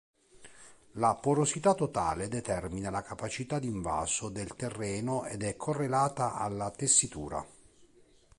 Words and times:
La 0.93 1.13
porosità 1.13 1.75
totale 1.75 2.27
determina 2.27 2.89
la 2.89 3.03
capacità 3.03 3.59
d'invaso 3.59 4.29
del 4.29 4.55
terreno 4.55 5.25
ed 5.25 5.43
è 5.43 5.55
correlata 5.55 6.33
alla 6.33 6.71
tessitura. 6.71 7.45